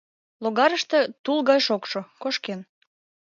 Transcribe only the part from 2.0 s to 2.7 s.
кошкен...